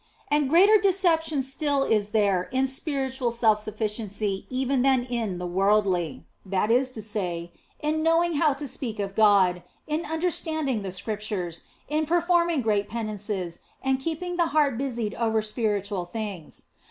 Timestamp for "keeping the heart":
13.99-14.75